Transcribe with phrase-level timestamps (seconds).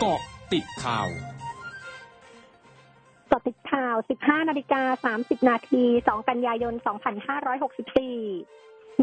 [0.00, 0.20] เกาะ
[0.52, 1.08] ติดข่าว
[3.30, 6.84] กาะติดข่าว 15 นาฬิกา 30 นาที 2 กันยายน 2564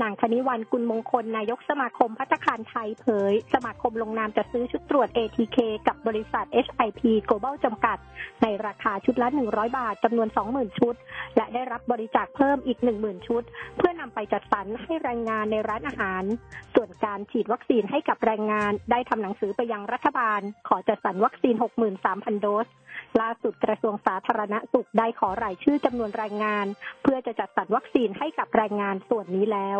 [0.01, 5.57] นางคณิวันกุลมงคล นายกสมาคมพัฒคารไทยเผย สมาคมลงนามจะซื้อชุดตรวจ ATK
[5.87, 7.97] กับบริษัท HIP Global จำกัด
[8.41, 10.95] ในราคาชุดละ 100 บาทจำนวน 20,000 ชุด
[11.35, 13.43] และได้รับบริจาคเพิ่มอีก 10,000 ชุด
[13.77, 16.23] เพื่อนำไปจัดสรรให้แรงงานในร้านอาหาร
[16.75, 21.55] ส่วนการฉีดวัคซีนให้กับแรงงาน ได้ทำหนังสือไปยังรัฐบาล ขอจัดสรรวัคซีน
[21.99, 22.67] 63,000 โดส
[23.21, 26.65] ล่าสุดกระทรวงสาธารณสุขได้ขอรายชื่อจำนวนแรงงาน
[27.03, 29.79] เพื่อจะจัดสรรวัคซีนให้กับแรงงานส่วนนี้แล้ว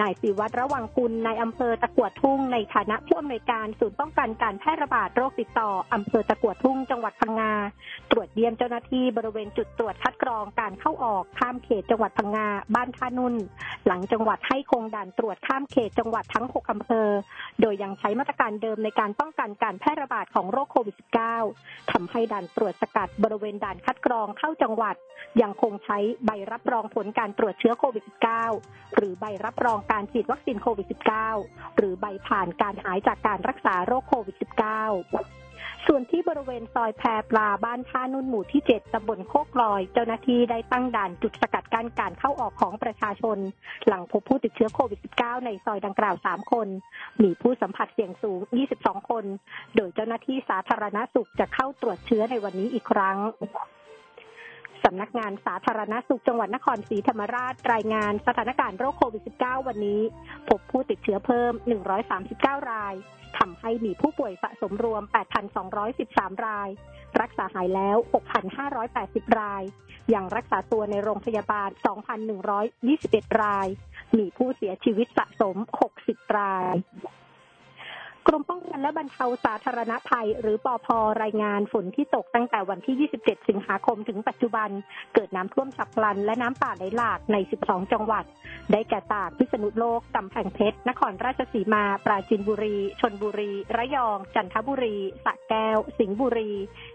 [0.00, 7.52] นายศิวัตรระวังกุลนายอำเภอตะกวดทุ่งในฐานะผู้อำนวยการศูนย์ป้องกันการแพร่ระบาดโรคติดต่ออำเภอตะกวดทุ่งจังหวัดพังงา
[8.10, 13.34] ตรวจเยี่ยมเจ้าหน้าที่บริเวณจุดตรวจคัดกรองการเข้าออกข้ามเขตจังหวัดพังงา บ้านท่านุ่น
[13.86, 17.08] หลังจังหวัดให้คงด่านตรวจข้ามเขตจังหวัดทั้ง 6 อำเภอ
[17.60, 20.96] โดยยังใช้มาตรการเดิมในการป้องกันการแพร่ระบาดของโรคโควิด
[21.44, 24.96] -19 ทำให้ด่านตรวจสกัดบริเวณด่านคัดกรองเข้าจังหวัด
[25.42, 28.04] ยังคงใช้ใบรับรองผลการตรวจเชื้อโควิด
[28.50, 30.86] -19 หรือใบรับรองการฉีดวัคซีนโควิด
[31.32, 34.46] -19 หรือใบผ่านการหายจากการรักษาโรคโควิด -19
[35.86, 43.38] ส่วนที่บริเวณซอยแพรปลาบ้านท่านุ่นหมู่ที่ 7ตำบลโคกลอย เจ้าหน้าที่ได้ตั้งด่านจุดสกัดกั้นการเข้าออกของประชาชน
[43.86, 46.68] หลังพบผู้ติดเชื้อโควิด -19 ในซอยดังกล่าว 3 คน
[47.22, 48.40] มีผู้สัมผัสเสี่ยงสูง
[48.74, 49.24] 22 คน
[49.76, 53.18] โดยเจ้าหน้าที่สาธารณสุขจะเข้าตรวจเชื้อในวันนี้อีกครั้ง
[54.84, 60.02] สำนักงานสาธารณสุขจังหวัดนครศรีธรรมราช รายงานสถานการณ์โรคโควิด -19 วันนี้
[60.48, 61.52] พบผู้ติดเชื้อเพิ่ม
[62.12, 62.94] 139 ราย
[63.38, 65.02] ทำให้มีผู้ป่วยสะสมรวม
[65.74, 66.68] 8,213 ราย
[67.20, 67.96] รักษาหายแล้ว
[68.68, 69.62] 6,580 ราย
[70.14, 71.70] ยังรักษาตัวในโรงพยาบาล
[72.54, 73.66] 2,121 ราย
[74.18, 75.56] มีผู้เสียชีวิตสะสม
[75.96, 76.74] 60 ราย
[78.30, 80.88] กรมป้องกันและบรรเทาสาธารณภัย หรือปอพ
[81.22, 84.68] รายงานฝนที่ตกตั้งแต่วันที่ 27 สิงหาคมถึงปัจจุบัน
[85.14, 88.24] เกิดน้ำท่วมฉับพลัน และน้ำป่าไหลหลากใน 12 จังหวัด
[88.72, 96.50] ได้แก่ตากพิษณุโลกกำแพงเพชร นครราชสีมา ปราจีนบุรี ชนบุรี ระยอง จันทบุรี สระแก้ว สิงห์บุรี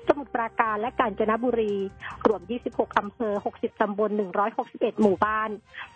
[0.07, 1.73] สมุทรปราการและกาญจนบุรี
[2.27, 4.11] รวม 26 อำเภอ 60 ตำบล
[4.55, 5.49] 161 หมู่บ้าน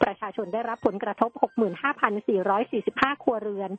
[0.03, 1.31] ประชาชนได้รับผลกระทบ
[2.07, 3.69] 65,445 ครัวเรือน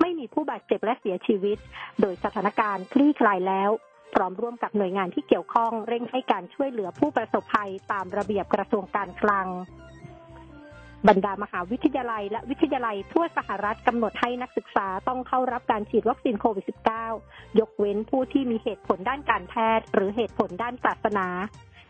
[0.00, 1.58] ไม่มีผู้บาดเจ็บและเสียียชีวิต
[2.00, 3.70] โดยสถานการณ์คลี่คลายแล้ว
[4.14, 9.48] พร้อมร่วมกับหน่วยงานที่เกี่ยวข้องเร่งให้การช่วยเหลือผู้ประสบภัยตามระเบียบกระทรวงการคลัง
[11.08, 16.64] บรรดามหาวิทยาลัย และวิทยาลัยทั่วสหรัฐกำหนดให้นักศึกษาต้องเข้ารับการฉีดวัคซีนโควิด
[17.14, 21.26] -19 ยกเว้นผู้ที่มีเหตุผลด้านการแพทย์ หรือเหตุผลด้านศาสนา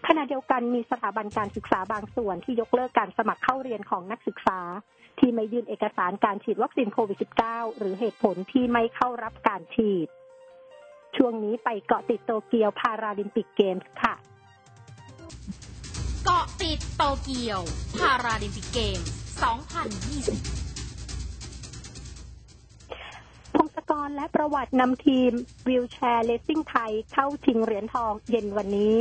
[0.07, 4.61] ขณะเดียวกันมีสถาบันการศึกษาบางส่วนที่ยกเลิกการสมัครเข้าเรียนของนักศึกษา
[5.19, 10.09] ที่ไม่ยื่นเอกสารการฉีดวัคซีนโควิด -19 หรือเหตุผลที่ไม่เข้ารับการฉีด
[11.17, 14.15] ช่วงนี้ไปเกาะติดโตเกียวพาราลิมปิกเกมส์ค่ะ
[16.25, 17.61] เกาะติดโตเกียว
[17.99, 19.09] พาราลิมปิกเกมส์
[20.65, 20.68] 2020
[24.09, 25.31] รและประวัตินำทีม
[25.69, 28.97] วิวแชร์เลสซิ่งไทยเข้าชิงเหรียญทองเย็นวันนี้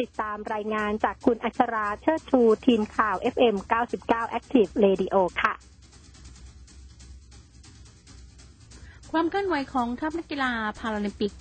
[0.00, 3.56] ติดตามรายงานจากคุณอัชราเชิดชูทีมข่าว FM
[3.96, 5.54] 99 Active Radio ค่ะ
[9.12, 11.32] ความเคลื่อนไหวของทัพนักกีฬาพาราลิมปิก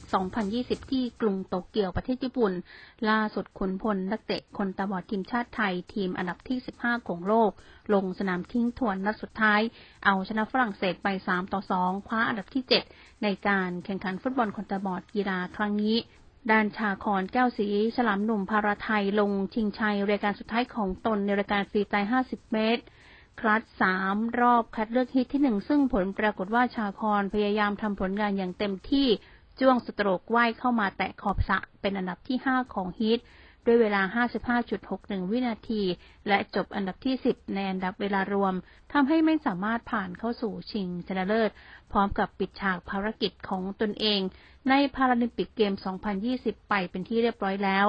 [0.42, 2.52] 2020 ที่กรุงโตเกียวประเทศญี่ปุ่น
[3.10, 7.52] ล่าสุดขุนพลนักเตะคนตาบอดทีมชาติไทยทีมอันดับที่ 15 ของโลก
[7.94, 9.62] ลงสนามทิ้งทวนนัดสุดท้าย
[10.06, 15.96] เอาชนะฝรั่งเศสไป 3 ต่อ 2 คว้าอันดับที่ 7 ในการแข่งขันฟุตบอลคนตาบอดกีฬาครั้งนี้
[16.52, 22.84] ด้านชาคอนแก้วสีฉลามหนุ่มพาราไทยลงชิงชัยรายการสุดท้ายของตนในรายการฟรีไตล์50 เมตร
[23.40, 29.08] คลัสสามรอบคัดเลือกฮิตที่หนึ่งซึ่งผลปรากฏว่าชาคอนพยายามทำผลงานอย่างเต็มที่
[29.60, 33.20] จ้วงสโตรกว่ายเข้ามาแตะขอบสะเป็นอันดับที่ 5 ของฮิต
[33.66, 34.02] ด้วยเวลา
[34.66, 35.84] 55.61 วินาที
[36.28, 38.54] และจบอันดับที่ 10 ในอันดับเวลารวม
[38.92, 41.50] ทำให้ไม่สามารถผ่านเข้าสู่ชิงชนะเลิศ
[41.92, 44.20] พร้อมกับปิดฉากภารกิจของตนเอง
[44.70, 45.74] ในพาราลิมปิกเกม
[46.22, 47.88] 2020 ไปเป็นที่เรียบร้อยแล้ว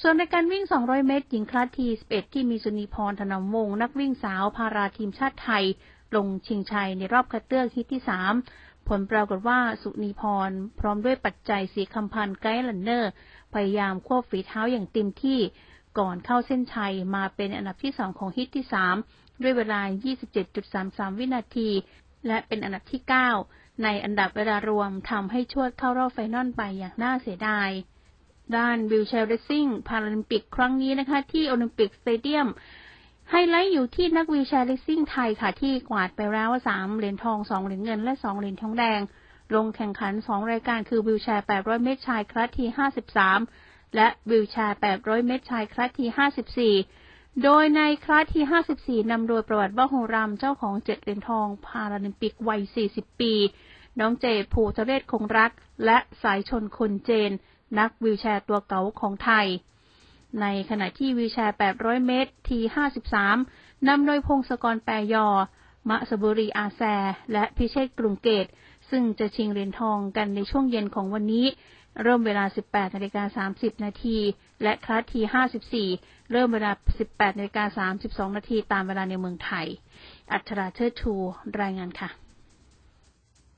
[0.00, 5.64] ส่วนในการวิ่ง 200 เมตร หญิงคลาสที 11 ที่มีสุนีพรธนมวงศ์นักวิ่งสาวพาราทีมชาติไทย
[6.16, 8.02] ลงชิงชัยในรอบคัดเลือกฮิตที่
[8.46, 10.50] 3 ผลปรากฏว่าสุนีพร
[10.80, 13.10] พร้อมด้วยปัจจัย ศรีคำพันธ์ guide runner
[13.54, 15.40] พยายามควบฝีเท้าอย่างเต็มที่
[15.98, 18.64] ก่อนเข้าเส้นชัยมาเป็นอันดับที่ 2 ของ heat ที่
[19.04, 19.80] 3 ด้วยเวลา
[20.50, 21.70] 27.33 วินาที
[22.26, 23.02] และเป็นอันดับที่
[23.42, 27.70] 9 ในอันดับเวลารวมทำให้ชวดเข้ารอบ final ไปอย่างน่าเสียดาย
[28.56, 32.48] ด้าน wheelchair racing พาราลิมปิกครั้งนี้นะคะ ที่โอลิมปิกสเตเดียม
[33.30, 39.00] ไฮไลท์อยู่ที่นัก wheelchair racing ไทยค่ะ ที่กวาดไปแล้วสามเหรียญทองสองเหรียญเงินและสองเหรียญทองแดง
[39.54, 42.68] ลงแข่งขัน2รายการคือวิวแชร์ 800 เมตรชายคลาสที่
[43.32, 52.60] 53 และวิวแชร์ 800 เมตรชายคลาสที่ 54 โดยในคลาสที่ 54 นำโดยประวัติบ้าโฮรามเจ้าของเจ็ดเหรียญทองพาราลิมปิกวัย
[52.90, 53.34] 40 ปี
[54.00, 55.50] น้องเจภูทะเรศคงรัก
[55.84, 57.30] และสายชนคนเจน
[57.78, 59.46] นักวิวแชร์ตัวเก๋าของไทย
[60.40, 62.58] ในขณะที่วิวแชร์ 800 เมตร ที
[63.22, 65.26] 53 นำโดยพงศกรแปรยอ
[65.88, 66.82] มะสบุรีอาแซ
[67.32, 68.46] และพิเชษกรุงเกต
[68.90, 71.46] ซึ่งจะชิงเหรียญทองกันในช่วงเย็นของวันนี้
[72.02, 74.18] เริ่มเวลา 18นาฬิกา30 นาที
[74.62, 75.20] และคลาสที
[75.76, 76.72] 54 เริ่มเวลา
[77.06, 77.88] 18นาฬิกา
[78.30, 79.66] 32 นาทีตามเวลาในเมืองไทย
[80.32, 81.12] อัชราเชิดชู
[81.60, 82.10] รายงานค่ะ